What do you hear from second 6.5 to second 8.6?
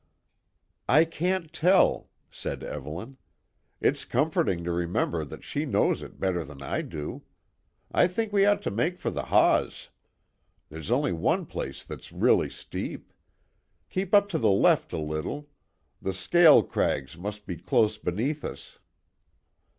I do. I think we